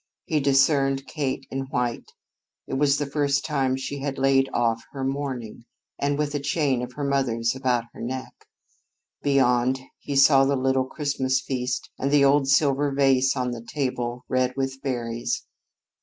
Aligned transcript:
He 0.25 0.39
discerned 0.39 1.05
Kate 1.05 1.45
in 1.51 1.67
white 1.67 2.11
it 2.65 2.73
was 2.73 2.97
the 2.97 3.05
first 3.05 3.45
time 3.45 3.75
she 3.75 3.99
had 3.99 4.17
laid 4.17 4.49
off 4.51 4.81
her 4.93 5.03
mourning 5.03 5.65
and 5.99 6.17
with 6.17 6.33
a 6.33 6.39
chain 6.39 6.81
of 6.81 6.93
her 6.93 7.03
mother's 7.03 7.55
about 7.55 7.83
her 7.93 8.01
neck. 8.01 8.33
Beyond, 9.21 9.79
he 9.99 10.15
saw 10.15 10.43
the 10.43 10.55
little 10.55 10.85
Christmas 10.85 11.39
feast 11.39 11.91
and 11.99 12.09
the 12.09 12.25
old 12.25 12.47
silver 12.47 12.91
vase 12.91 13.35
on 13.35 13.51
the 13.51 13.63
table, 13.63 14.25
red 14.27 14.55
with 14.57 14.81
berries. 14.81 15.45